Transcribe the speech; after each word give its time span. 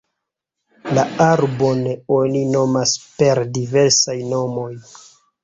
La 0.97 1.03
arbon 1.25 1.83
oni 2.15 2.41
nomas 2.57 2.95
per 3.21 3.43
diversaj 3.59 4.19
nomoj. 4.35 4.69